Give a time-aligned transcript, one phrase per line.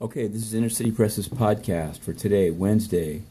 [0.00, 3.22] Okay, this is Inner City Press's podcast for today, Wednesday,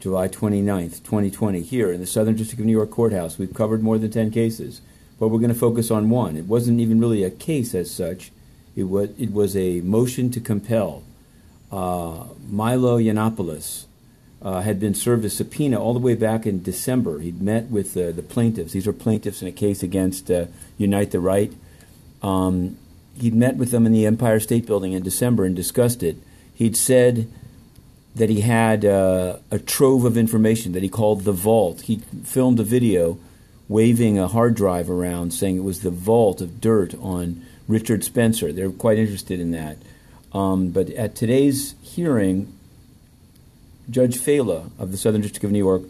[0.00, 3.38] July 29th, 2020, here in the Southern District of New York Courthouse.
[3.38, 4.80] We've covered more than 10 cases,
[5.20, 6.36] but we're going to focus on one.
[6.36, 8.32] It wasn't even really a case as such,
[8.74, 11.04] it was, it was a motion to compel.
[11.70, 13.84] Uh, Milo Yiannopoulos
[14.42, 17.20] uh, had been served a subpoena all the way back in December.
[17.20, 18.72] He'd met with uh, the plaintiffs.
[18.72, 21.52] These are plaintiffs in a case against uh, Unite the Right.
[22.20, 22.78] Um,
[23.20, 26.16] he'd met with them in the Empire State Building in December and discussed it.
[26.54, 27.30] He'd said
[28.14, 31.82] that he had uh, a trove of information that he called the vault.
[31.82, 33.18] He filmed a video
[33.68, 38.52] waving a hard drive around saying it was the vault of dirt on Richard Spencer.
[38.52, 39.76] They're quite interested in that.
[40.32, 42.52] Um, but at today's hearing,
[43.90, 45.82] Judge Failla of the Southern District of New York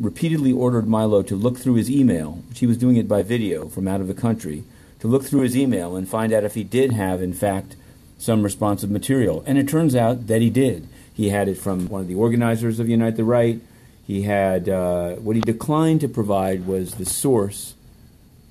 [0.00, 3.68] repeatedly ordered Milo to look through his email, which he was doing it by video
[3.68, 4.64] from out of the country,
[5.00, 7.76] to look through his email and find out if he did have, in fact,
[8.18, 9.44] some responsive material.
[9.46, 10.88] And it turns out that he did.
[11.14, 13.60] He had it from one of the organizers of Unite the Right.
[14.06, 17.74] He had uh, what he declined to provide was the source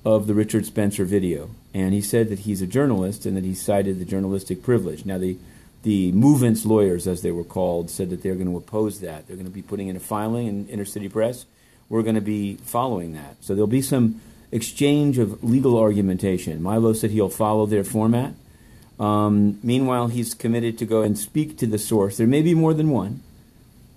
[0.04, 3.54] of the Richard Spencer video, and he said that he's a journalist and that he
[3.54, 5.04] cited the journalistic privilege.
[5.04, 5.36] Now the
[5.82, 9.26] the movements lawyers, as they were called, said that they're going to oppose that.
[9.26, 11.46] They're going to be putting in a filing in Inner City Press.
[11.88, 13.36] We're going to be following that.
[13.40, 16.62] So there'll be some exchange of legal argumentation.
[16.62, 18.34] Milo said he'll follow their format.
[18.98, 22.16] Um, meanwhile, he's committed to go and speak to the source.
[22.16, 23.22] There may be more than one,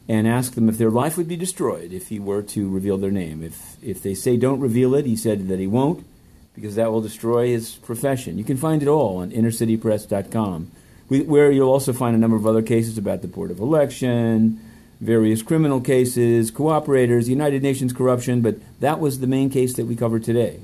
[0.07, 3.11] and ask them if their life would be destroyed if he were to reveal their
[3.11, 3.43] name.
[3.43, 6.05] If if they say don't reveal it, he said that he won't,
[6.53, 8.37] because that will destroy his profession.
[8.37, 10.71] You can find it all on InnerCityPress.com,
[11.07, 14.59] where you'll also find a number of other cases about the Board of Election,
[15.01, 18.41] various criminal cases, cooperators, United Nations corruption.
[18.41, 20.61] But that was the main case that we covered today.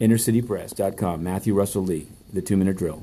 [0.00, 1.22] InnerCityPress.com.
[1.22, 3.02] Matthew Russell Lee, the two minute drill.